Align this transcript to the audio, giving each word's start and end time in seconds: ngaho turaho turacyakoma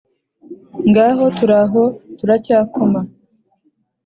ngaho 0.89 1.25
turaho 1.37 1.83
turacyakoma 2.17 3.01